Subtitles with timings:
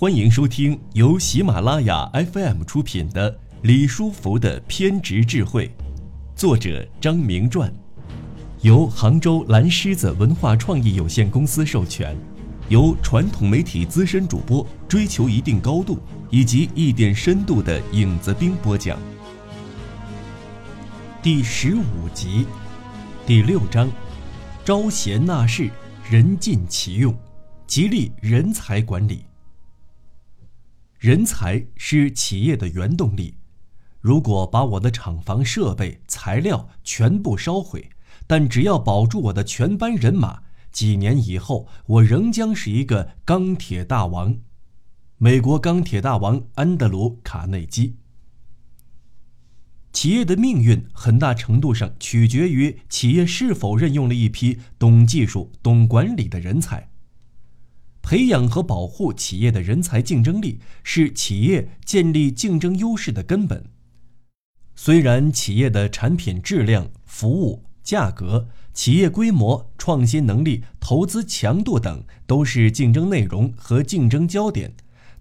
[0.00, 5.66] 欢迎收听由喜马拉雅 FM 出品的《李书福的偏执智慧》，
[6.36, 7.68] 作者张明传，
[8.60, 12.16] 由杭州蓝狮子文化创意有限公司授权，
[12.68, 15.98] 由传统媒体资深主播追求一定高度
[16.30, 18.96] 以及一点深度的影子兵播讲。
[21.20, 22.46] 第十五集，
[23.26, 23.90] 第六章：
[24.64, 25.68] 招贤纳士，
[26.08, 27.12] 人尽其用，
[27.66, 29.24] 激励人才管理。
[30.98, 33.36] 人才是企业的原动力。
[34.00, 37.90] 如果把我的厂房设备、材料全部烧毁，
[38.26, 40.42] 但只要保住我的全班人马，
[40.72, 44.38] 几年以后，我仍将是一个钢铁大王。
[45.18, 47.96] 美国钢铁大王安德鲁·卡内基。
[49.92, 56.90] 企业的命运很大程度上取决于企业是否任用了一批懂技术、懂管理的人才。
[58.02, 63.64] 培养和保护企业的人才竞争力是企业建立竞争优势的根本。
[64.74, 74.74] 虽然企业的产品质量、服务、价格、企业规模、创新能力、投资强度等都是竞争内容和竞争焦点，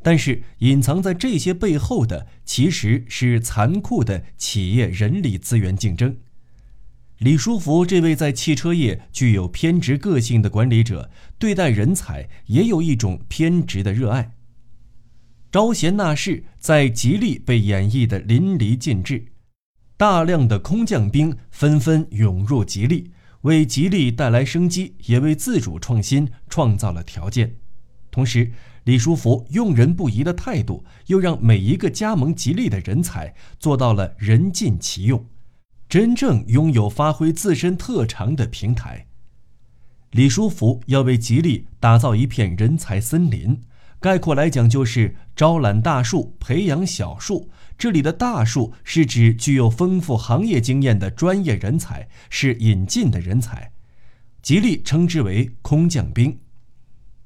[0.04, 6.18] 但是隐藏在这些背后的其实是残酷的企业人力资源竞争。
[7.20, 14.36] 李书福这位在汽车业具有偏执个性的管理者，对待人才也有一种偏执的热爱。
[15.52, 19.26] 招贤纳士在吉利被演绎的淋漓尽致，
[19.98, 23.10] 大量的空降兵纷纷涌入吉利，
[23.42, 27.56] 为吉利带来生机，也为自主创新创造了条件。
[28.12, 28.52] 同时，
[28.84, 35.26] 李书福用人不疑的态度，又让每一个加盟吉利的人才做到了人尽其用。
[35.90, 39.08] 真正拥有发挥自身特长的平台，
[40.12, 43.62] 李书福要为吉利打造一片人才森林。
[44.00, 47.50] 概括来讲，就是招揽大树，培养小树。
[47.78, 53.72] 这里的大树是指具有丰富行业经验的专业人才，是引进的人才。
[54.42, 56.38] 吉利称之为空降兵。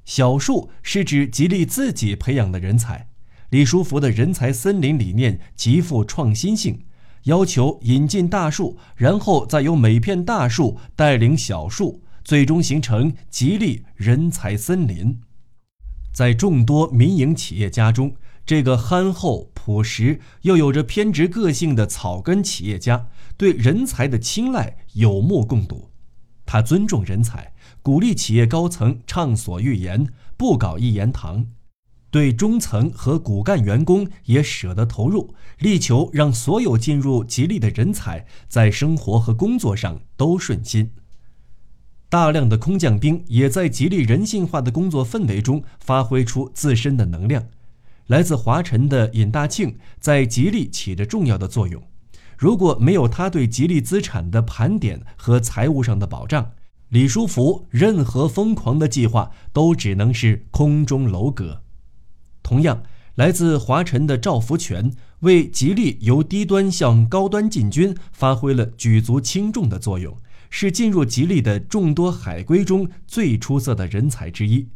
[0.04, 3.08] 小树是指吉利自己培养的人才。
[3.50, 6.84] 李书福的人才森林理念极富创新性。
[7.24, 15.20] 要求引进大树，然后再由每片大树带领小树，最终形成吉利人才森林。
[16.12, 23.06] 在众多民营企业家中，这个憨厚朴实又有着偏执个性的草根企业家，
[23.36, 25.90] 对人才的青睐有目共睹。
[26.44, 30.06] 他尊重人才，鼓励企业高层畅所欲言，
[30.36, 31.46] 不搞一言堂。
[32.12, 40.90] 对中层和骨干员工也舍得投入，力求让所有进入吉利的人才在生活和工作上都顺心。
[42.10, 47.42] 大量的空降兵也在吉利人性化的工作氛围中发挥出自身的能量。
[48.08, 51.82] 来自华晨的尹大庆在吉利起着重要的作用。
[52.36, 56.50] 如果没有他对吉利资产的盘点和财务上的保障，
[56.90, 61.61] 李书福任何疯狂的计划都只能是空中楼阁。
[62.42, 62.82] 同样，
[63.14, 70.16] 来自华晨的赵福全为吉利由低端向高端进军发挥了举足轻重的作用，
[70.50, 74.68] 是进入吉利的众多海归中最出色的人才之一。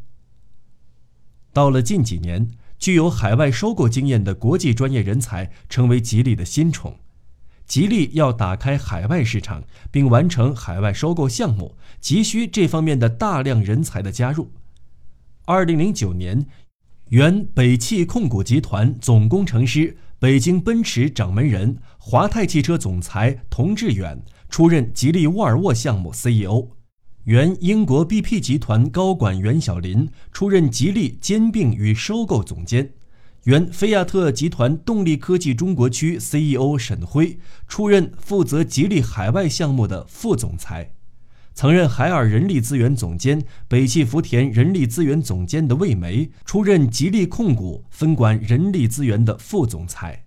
[1.53, 6.97] 到了近几年，具有海外收购经验的国际专业人才成为吉利的新宠。
[7.67, 14.53] 吉利要打开海外市场并完成海外收购项目，急需这方面的大量人才的加入。
[15.47, 16.47] 二零零九年。
[17.11, 26.71] 原北汽控股集团总工程师、北京奔驰掌门人、华泰汽车总裁童志远出任吉利沃尔沃项目 CEO；
[27.23, 32.87] 原英国 BP 集团高管袁小林出任吉利兼并与收购总监；
[33.45, 40.91] 原菲亚特集团动力科技中国区 CEO 沈辉出任负责吉利海外项目的副总裁。
[41.57, 50.27] 曾任海尔人力资源总监、北汽福田人力资源总监的魏梅出任吉利控股分管人力资源的副总裁。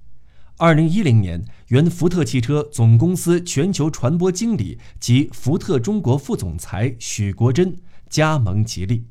[0.58, 7.76] 二零一零年，原福特汽车总公司全球传播经理及福特中国副总裁许国珍
[8.10, 9.06] 加盟吉利。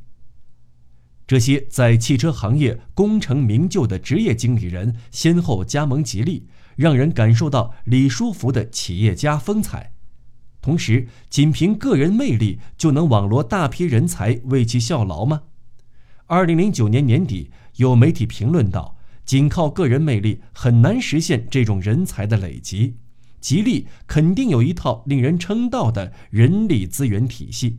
[1.24, 9.92] 这些在汽车行业功成名就的职业经理人先后加盟吉利，让人感受到李书福的企业家风采。
[10.68, 15.44] 同时，仅凭个人魅力就能网罗大批人才为其效劳吗？
[16.26, 22.96] 二零零九年年底，有媒体评论道：“仅靠个人魅力很难实现这种人才的累积。
[23.40, 27.78] 吉利肯定有一套令人称道的人力资源体系。”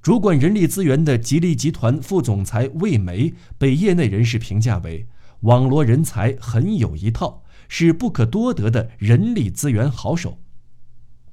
[0.00, 5.08] 主管人力资源的吉利集团副总裁魏梅被业内人士评价为
[5.40, 10.38] 网罗人才很有一套，是不可多得的人力资源好手。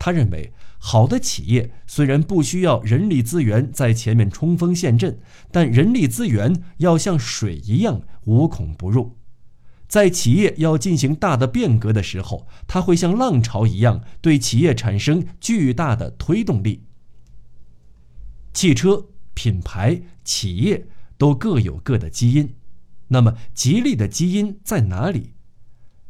[0.04, 5.20] 他认为，好的企业虽然不需要人力资源在前面冲锋陷阵，
[5.52, 9.20] 但人力资源要像水一样无孔不入。
[9.88, 16.88] 在企业要进行大的变革的时候，它会像浪潮一样对企业产生巨大的推动力。
[18.52, 19.06] 汽车
[19.36, 22.56] 品牌、企业都各有各的基因，
[23.10, 25.36] 那么吉利的基因在哪里？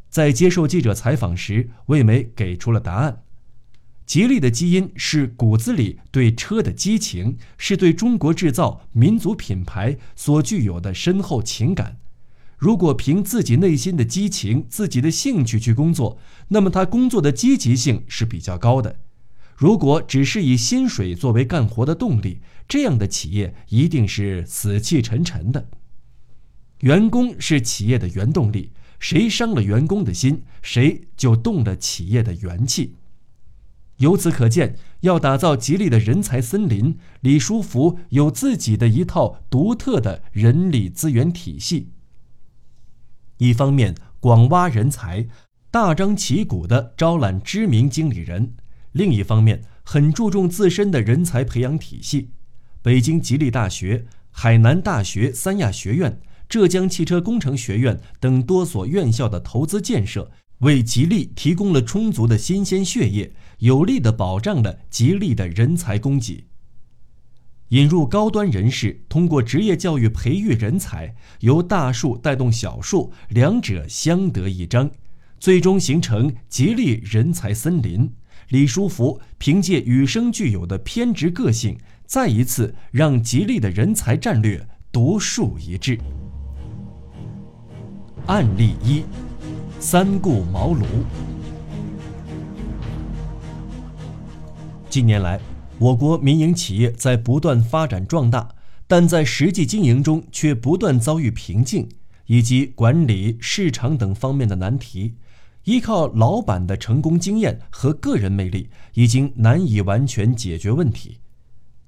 [0.10, 3.24] 在接受记者采访时，魏梅给出了答案：
[4.12, 11.98] 吉利的基因是骨子里对车的激情，是对中国制造、民族品牌所具有的深厚情感。
[12.58, 16.20] 如果凭自己内心的激情、自己的兴趣去工作，
[16.50, 18.98] 那么他工作的积极性是比较高的。
[19.56, 25.70] 如果只是以薪水作为干活的动力，这样的企业一定是死气沉沉的。
[26.82, 32.96] 员工是企业的原动力，谁伤了员工的心，谁就动了企业的元气。
[34.02, 41.92] 由此可见，要打造吉利的人才森林，李书福有自己的一套独特的人力资源体系。
[43.38, 45.28] 一方面广挖人才，
[45.70, 48.56] 大张旗鼓地招揽知名经理人。
[48.94, 52.32] 另一方面，很注重自身的人才培养体系。
[52.82, 56.20] 北京吉利大学、海南大学三亚学院、
[56.50, 60.32] 浙江汽车工程学院等多所院校的投资建设，
[60.62, 66.46] 为吉利提供了充足的新鲜血液，有力地保障了吉利的人才供给。
[67.70, 74.92] 引入高端人士，通过职业教育培育人才，由大树带动小树，两者相得益彰，
[75.40, 78.12] 最终形成吉利人才森林。
[78.50, 85.98] 李书福凭借与生俱有的偏执个性，再一次让吉利的人才战略独树一帜。
[88.28, 89.04] 案例一：
[89.84, 90.86] 三顾茅庐。
[94.88, 95.40] 近年来，
[95.80, 98.48] 我国民营企业在不断发展壮大，
[98.86, 101.90] 但在实际经营中却不断遭遇瓶颈，
[102.28, 105.16] 以及管理、市场等方面的难题。
[105.64, 111.21] 依靠老板的成功经验和个人魅力，已经难以完全解决问题。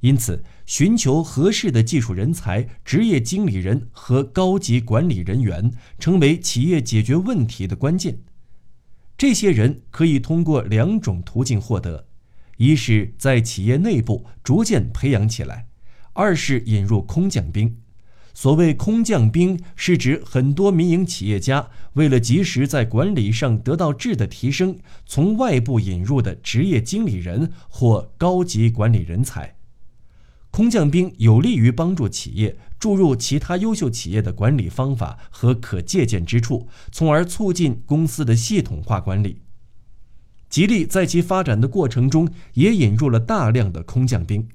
[0.03, 8.19] 因此，寻求合适的技术人才、职业经理人和高级管理人员，成为企业解决问题的关键。
[9.17, 12.05] 这些人可以通过两种途径获得：
[12.57, 15.67] 一是在企业内部逐渐培养起来；
[16.11, 17.77] 二是引入空降兵。
[18.33, 29.55] 所谓空降兵，是指很多民营企业家为了及时在管理上得到质的提升，从外部引入的职业经理人或高级管理人才。
[30.55, 39.39] 空降兵有利于帮助企业注入其他优秀企业的管理方法和可借鉴之处，从而促进公司的系统化管理。
[40.51, 44.47] 吉利在其发展的过程中，也引入了大量的空降兵。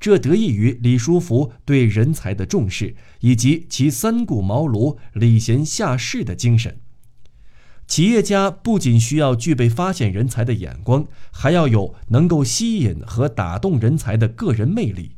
[0.00, 6.80] 这得益于李书福对人才的重视，以及其三顾茅庐、礼贤下士的精神。
[7.86, 15.12] 企业家不仅需要具备发现人才的眼光，还要有能够吸引和打动人才的个人魅力。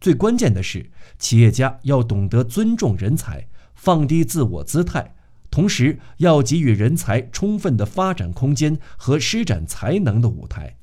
[0.00, 5.14] 最关键的是，企业家要懂得尊重人才，放低自我姿态，
[5.50, 10.76] 同时要给予人才充分的发展空间和施展才能的舞台。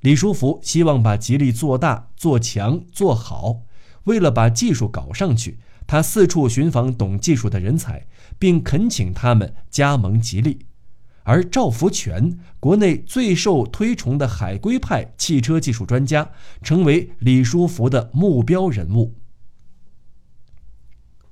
[0.00, 3.62] 李书福希望把吉利做大、做强、做好。
[4.04, 8.06] 为了把技术搞上去，他四处寻访懂技术的人才，
[8.38, 10.66] 并恳请他们加盟吉利。
[11.28, 16.30] 而赵福全，国内最受推崇的海归派汽车技术专家，
[16.62, 19.14] 成为李书福的目标人物。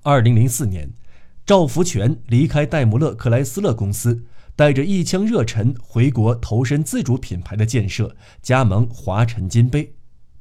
[0.02, 0.92] 二零零四年，
[1.46, 4.26] 赵福全离开戴姆勒克莱斯勒公司。
[4.54, 9.94] 带着一腔热忱回国投身自主品牌的建设，加盟华晨金杯，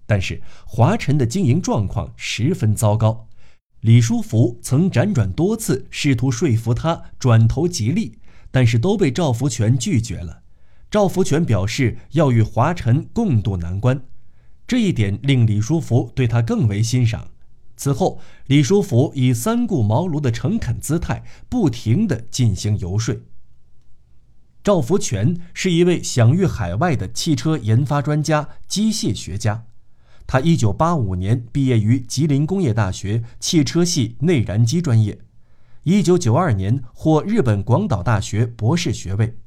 [0.06, 3.28] 但是华晨的经营状况十分糟糕。
[3.82, 8.18] 李书福曾辗转多次试图说服他转投吉利，
[8.56, 10.44] 但是都被赵福全拒绝了。
[10.90, 14.02] 赵福全表示要与华晨共度难关，
[14.66, 17.28] 这一点令李书福对他更为欣赏。
[17.76, 23.14] 此后，李书福以三顾茅庐的诚恳姿态，不停地进行游说。
[24.64, 29.66] 赵福全是一位享誉海外的汽车研发专家、机械学家。
[30.26, 35.20] 他1985年毕业于吉林工业大学汽车系内燃机专业
[35.86, 39.38] ，1992年获日本广岛大学博士学位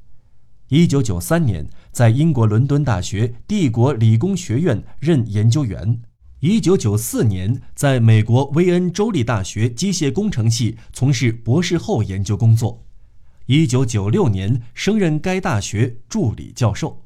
[0.69, 6.01] ，1993年在英国伦敦大学帝国理工学院任研究员
[6.39, 12.85] 一九九四年，在美国威恩州立大学机械工程系从事博士后研究工作。
[13.47, 17.01] 一九九六年，升任该大学助理教授。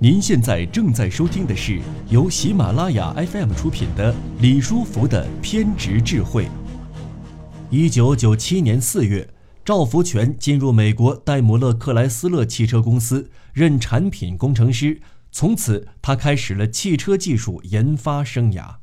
[0.00, 6.48] 您现在正在收听的是由喜马拉雅 FM 出品的李书福的偏执智慧。
[7.76, 15.00] 一九九七年四月，赵福全进入美国戴姆勒克莱斯勒汽车公司任产品工程师。
[15.32, 18.76] 从此，他开始了汽车技术研发生涯。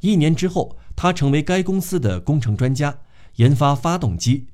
[0.00, 2.98] 一年之后，他成为该公司的工程专家，
[3.36, 4.48] 研发发动机。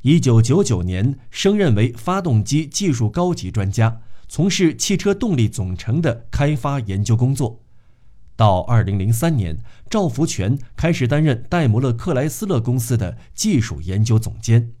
[0.00, 7.60] 一九九九年，升任为发动机技术高级专家，从事汽车动力总成的开发研究工作。
[8.38, 9.58] 到二零零三年，
[9.90, 14.74] 赵福全开始担任戴姆勒克莱斯勒公司的技术研究总监。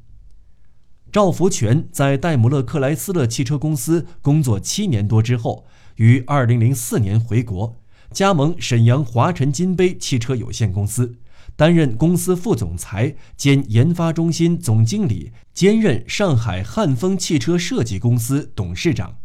[1.10, 7.80] 赵福全在戴姆勒克莱斯勒汽车公司工作七年多之后，于二零零四年回国，
[8.12, 11.16] 加盟沈阳华晨金杯汽车有限公司，
[11.56, 19.16] 担任公司副总裁兼研发中心总经理，兼任上海汉丰汽车设计公司董事长。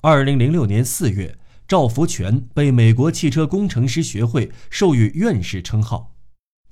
[0.00, 1.36] 二零零六年四月，
[1.70, 6.16] 赵福全被美国汽车工程师学会授予院士称号。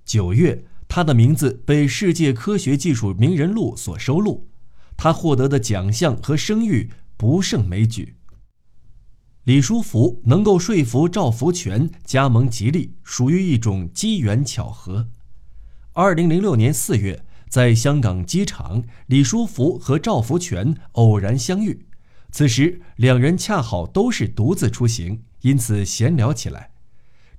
[0.04, 0.64] 九月。
[0.88, 4.48] 他的名字被《世界科学技术名人录》所收录，
[4.96, 8.16] 他获得的奖项和声誉不胜枚举。
[9.44, 15.10] 李书福能够说服赵福全加盟吉利，属于一种机缘巧合。
[15.92, 21.86] 二零零六年四月，在香港机场，李书福和赵福全偶然相遇，
[22.30, 26.70] 此时两人恰好都是独自出行，因此闲聊起来。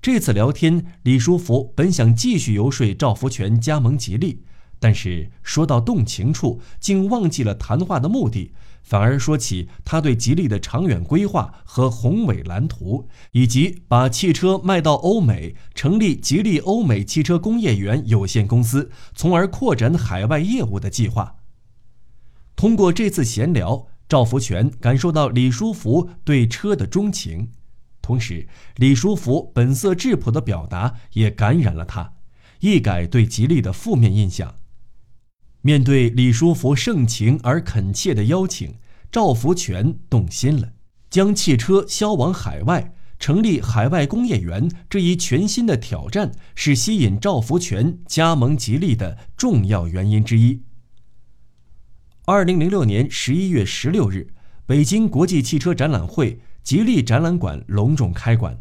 [0.02, 4.44] 这次聊天，李书福本想继续游说赵福全加盟吉利，
[4.80, 21.36] 但是说到动情处，竟忘记了谈话的目的，反而说起他对吉利的长远规划和宏伟蓝图，以及把汽车卖到欧美，成立吉利欧美汽车工业园有限公司，从而扩展海外业务的计划。
[22.56, 27.50] 通过这次闲聊，赵福全感受到李书福对车的钟情。
[28.02, 28.48] 同时，
[28.78, 32.14] 李书福本色质朴的表达也感染了他，
[32.60, 34.56] 一改对吉利的负面印象。
[35.62, 38.74] 面对李书福盛情而恳切的邀请，
[39.12, 40.70] 赵福全动心了，
[41.12, 50.64] 将汽车销往海外，成立海外工业园这一全新的挑战，是吸引赵福全加盟吉利的重要原因之一。
[52.32, 54.28] 二零零六年十一月十六日，
[54.68, 56.40] 北京国际汽车展览会。
[56.62, 58.56] 吉利展览馆隆重开馆，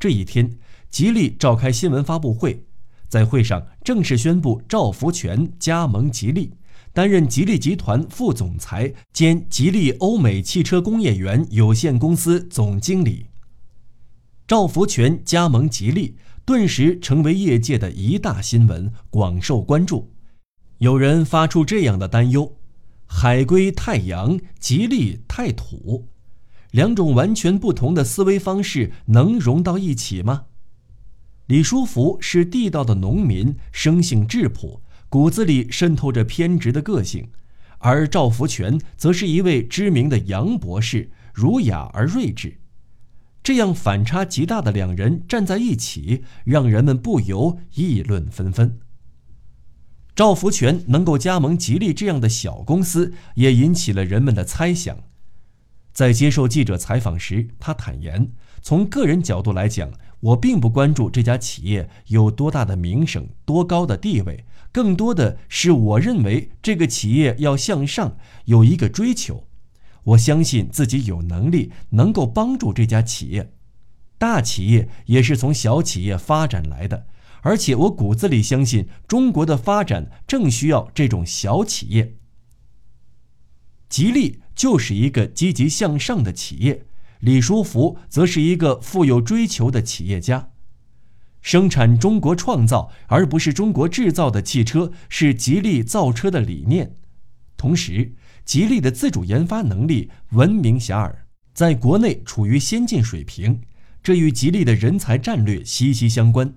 [0.00, 0.50] 这一天，
[0.88, 2.64] 吉利召开新闻发布会，
[3.08, 6.54] 在会上正式宣布赵福全加盟吉利，
[6.94, 13.26] 担任吉利集团副总裁兼吉利欧美汽车工业园有限公司总经理。
[14.46, 16.16] 赵福全加盟吉利，
[16.46, 20.10] 顿时成为业界的一大新闻，广受关注。
[20.78, 22.50] 有人发出这样的担忧：
[23.14, 26.08] 海归太阳，吉利太土。
[26.72, 30.46] 两种完全不同的思维方式能融到一起吗？
[31.46, 37.26] 李书福是地道的农民，生性质朴，骨子里渗透着偏执的个性；
[37.78, 42.58] 而赵福全则是一位知名的洋博士，儒雅而睿智。
[43.42, 48.80] 这样反差极大的两人站在一起，让人们不由议论纷纷。
[50.14, 54.98] 赵福全能够加盟吉利这样的小公司，也引起了人们的猜想。
[55.92, 59.90] 在接受记者采访时，他坦言：“从个人角度来讲，
[60.20, 69.46] 我并不关注这家企业有多大的名声、多高的地位，更多的是我认为这个企业要向上，有一个追求。
[70.04, 73.52] 我相信自己有能力能够帮助这家企业。
[74.18, 77.06] 大企业也是从小企业发展来的，
[77.42, 82.16] 而且我骨子里相信中国的发展正需要这种小企业。”
[83.88, 86.86] 吉利就是一个积极向上的企业，
[87.20, 90.48] 李书福则是一个富有追求的企业家。
[91.42, 96.94] 生产中国创造而不是中国制造的汽车是吉利造车的理念。
[97.56, 101.14] 同时，吉利的自主研发能力闻名遐迩，
[101.52, 103.60] 在国内处于先进水平，
[104.02, 106.54] 这与吉利的人才战略息息相关。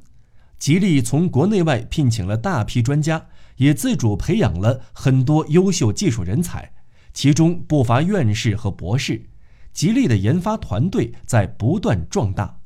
[0.57, 6.73] 吉利从国内外聘请了大批专家，也自主培养了很多优秀技术人才。
[7.13, 9.29] 其中不乏院士和博士，
[9.73, 12.59] 吉利的研发团队在不断壮大。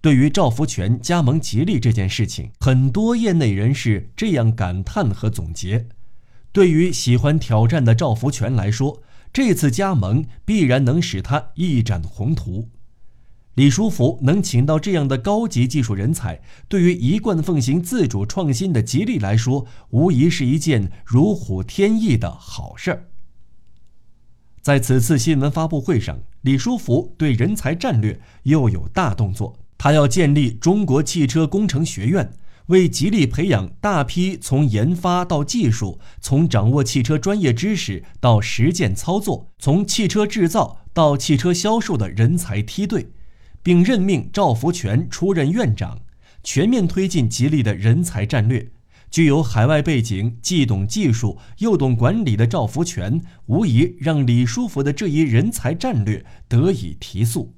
[0.00, 5.88] 对于赵福全加盟吉利这件事情，很多业内人士这样感叹和总结：
[6.52, 9.02] 对于喜欢挑战的赵福全来说，
[9.32, 12.68] 这次加盟必然能使他一展宏图。
[13.58, 23.08] 李书福能请到这样的高级技术人才，对于一贯奉行自主创新的吉利来说，无疑是一件如虎添翼的好事儿。
[24.62, 32.30] 在此次新闻发布会上，李书福对人才战略又有大动作，他要建立中国汽车工程学院，
[32.66, 43.08] 为吉利培养大批从研发到技术、从掌握汽车专业知识到实践操作、从汽车制造到汽车销售的人才梯队。
[43.62, 46.00] 并任命赵福全出任院长，
[46.42, 48.70] 全面推进吉利的人才战略。
[49.10, 57.54] 具有海外背景、既懂技术又懂管理的赵福全，无疑让李书福的这一人才战略得以提速。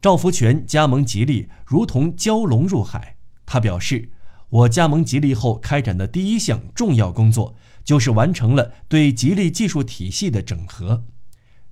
[0.00, 3.16] 赵福全加盟吉利如同蛟龙入海。
[3.44, 4.10] 他表示
[4.48, 11.04] ：“我加盟吉利后开展的第一项重要工作，就是完成了对吉利技术体系的整合。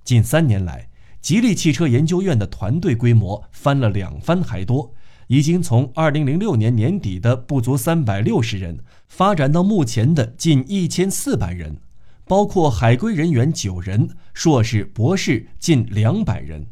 [0.03, 0.89] 近三年来。”
[1.21, 4.93] 吉利汽车研究院的团队规模翻了两番还多，
[5.27, 11.77] 已经从2006年年底的不足360人，发展到目前的近1400人，
[12.25, 16.67] 包括海归人员九人，硕士、博士近200人。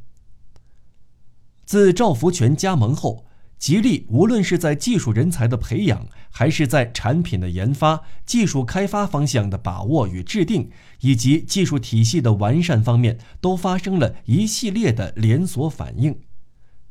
[1.65, 3.25] 自赵福全加盟后。
[3.59, 10.69] 吉利无论是在技术人才的培养，还是在产品的研发、技术开发方向的把握与制定，
[11.01, 16.19] 以及技术体系的完善方面，都发生了一系列的连锁反应。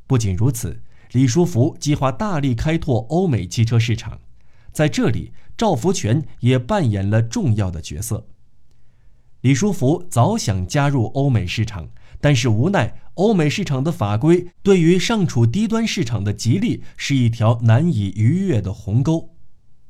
[0.06, 4.20] 不仅如此，李书福计划大力开拓欧美汽车市场，
[4.72, 8.26] 在这里，赵福全也扮演了重要的角色。
[9.42, 11.88] 李书福早想加入欧美市场。
[12.20, 19.34] 但是无奈，欧美市场的法规对于尚处低端市场的吉利是一条难以逾越的鸿沟。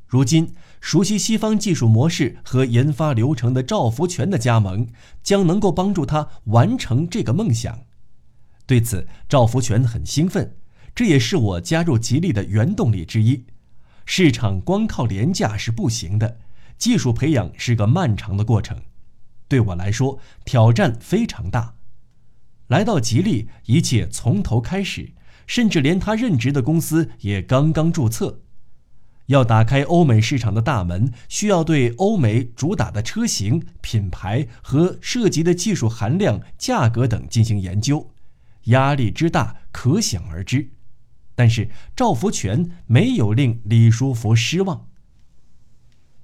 [0.06, 4.88] 如今，熟悉西方技术模式和研发流程的赵福全的加盟，
[5.22, 7.80] 将能够帮助他完成这个梦想。
[8.66, 10.56] 对此，赵福全很兴奋，
[10.94, 13.44] 这也是我加入吉利的原动力之一。
[14.06, 16.38] 市场光靠廉价是不行的，
[16.78, 18.80] 技术培养是个漫长的过程，
[19.46, 21.74] 对我来说挑战非常大。
[22.68, 25.12] 来到吉利，一切从头开始，
[25.46, 28.40] 甚至连他任职的公司也刚刚注册。
[29.26, 38.10] 要打开欧美市场的大门，需要对欧美主打的车型、品牌和涉及的技术含量、价格等进行研究，
[38.64, 40.70] 压力之大可想而知。
[41.34, 44.86] 但是赵福全没有令李书福失望。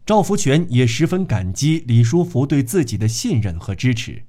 [0.06, 4.24] 赵福全也十分感激李书福对自己的信任和支持。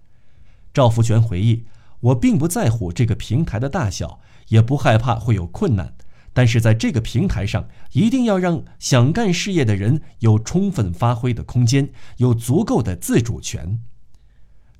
[0.74, 1.66] 赵福全回忆。
[2.06, 5.96] 我并不在乎这个平台的大小，也不害怕会有困难，
[6.34, 13.80] 但是在这个平台上，一定要让想干事业的人有充分发挥的空间，有足够的自主权。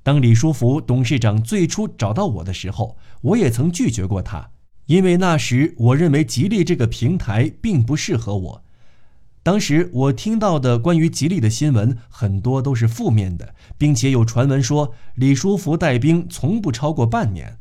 [0.04, 4.50] 当李书福董事长最初找到我的时候，我也曾拒绝过他，
[4.86, 8.62] 因为那时我认为吉利这个平台并不适合我。
[9.46, 17.56] 当时我听到的关于吉利的新闻很多都是负面的，并且有传闻说李书福带兵从不超过半年。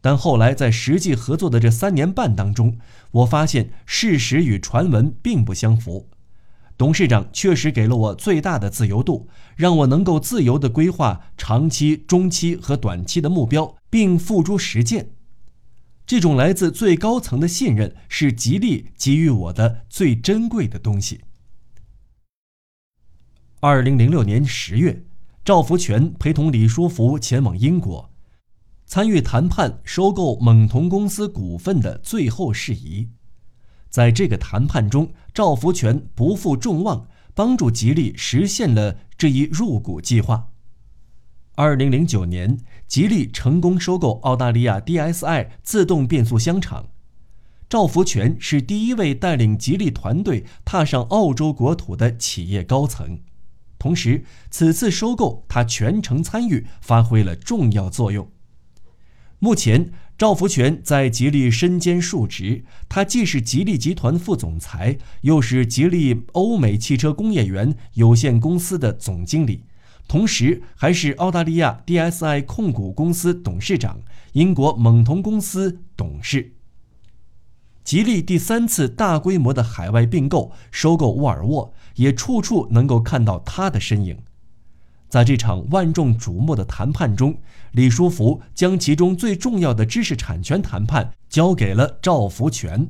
[0.00, 2.76] 但后来在实际合作的这三年半当中，
[3.12, 6.08] 我发现事实与传闻并不相符。
[6.76, 15.10] 董事长确实给了我最大的自由度，让我能够自由地规划长期、中期和短期的目标，并付诸实践。
[16.12, 21.22] 这种来自最高层的信任是吉利给予我的最珍贵的东西。
[23.60, 25.06] 二零零六年十月，
[25.42, 28.12] 赵福全陪同李书福前往英国，
[28.84, 33.08] 参与谈判收购蒙童公司股份的最后事宜。
[33.88, 40.51] 在这个谈判中，赵福全不负众望，帮助吉利实现了这一入股计划。
[41.54, 46.86] 二零零九年，吉利成功收购澳大利亚 DSI 自动变速箱厂。
[47.68, 53.20] 赵福全是第一位带领吉利团队踏上澳洲国土的企业高层，
[53.78, 58.30] 同时此次收购他全程参与，发挥了重要作用。
[59.38, 69.64] 目前，赵福全在吉利身兼数职，他既是吉利集团副总裁，又是吉利欧美汽车工业园有限公司的总经理。
[70.08, 74.00] 同时，还是澳大利亚 DSI 控股公司董事长、
[74.32, 76.54] 英国蒙童公司董事。
[77.82, 84.18] 吉利第三次大规模的海外并购，收购沃尔沃，也处处能够看到他的身影。
[85.08, 87.40] 在这场万众瞩目的谈判中，
[87.72, 92.88] 李书福将其中最重要的知识产权谈判交给了赵福全，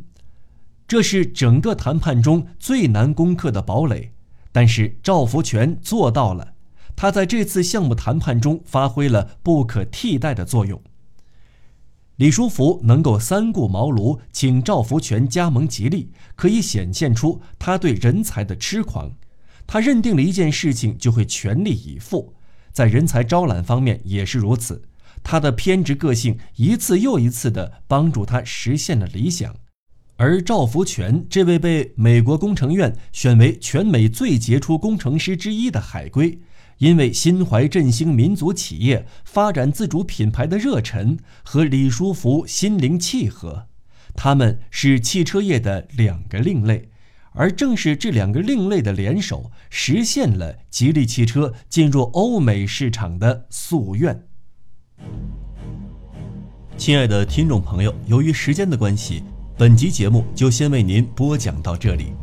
[0.87, 4.13] 这是整个谈判中最难攻克的堡垒。
[4.53, 6.52] 但是赵福全做到了。
[7.03, 10.81] 他在这次项目谈判中发挥了不可替代的作用。
[12.15, 19.11] 李书福能够三顾茅庐请赵福全加盟吉利，可以显现出他对人才的痴狂。
[19.67, 22.37] 他认定了一件事情就会全力以赴，
[22.71, 24.83] 在人才招揽方面也是如此。
[25.25, 29.57] 他的偏执个性一次又一次地帮助他实现了理想。
[30.23, 36.39] 而赵福全这位被美国工程院选为全美最杰出工程师之一的海归。
[36.79, 43.67] 因为心怀振兴民族企业、发展自主品牌的热忱和李书福心灵契合，
[44.15, 46.91] 他们是汽车业的两个另类，
[47.33, 54.29] 而正是这两个另类的联手，实现了吉利汽车进入欧美市场的夙愿。
[56.77, 59.25] 亲爱的听众朋友，由于时间的关系，
[59.59, 62.15] 本集节目就先为您播讲到这里。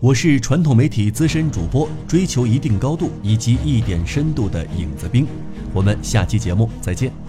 [0.00, 5.26] 我是传统媒体资深主播，追求一定高度以及一点深度的影子兵。
[5.74, 7.23] 我们下期节目再见。